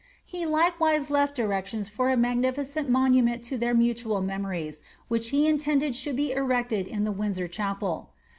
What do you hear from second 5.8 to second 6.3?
should